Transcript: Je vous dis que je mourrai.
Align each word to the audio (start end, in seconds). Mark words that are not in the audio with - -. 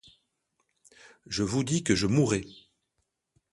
Je 1.27 1.43
vous 1.43 1.63
dis 1.63 1.83
que 1.83 1.93
je 1.93 2.07
mourrai. 2.07 2.47